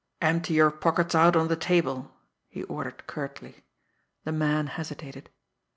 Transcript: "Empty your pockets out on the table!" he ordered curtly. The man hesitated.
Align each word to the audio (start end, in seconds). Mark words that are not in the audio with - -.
"Empty 0.19 0.55
your 0.55 0.71
pockets 0.71 1.13
out 1.13 1.35
on 1.35 1.47
the 1.47 1.55
table!" 1.55 2.11
he 2.49 2.63
ordered 2.63 3.05
curtly. 3.05 3.63
The 4.23 4.31
man 4.31 4.65
hesitated. 4.65 5.29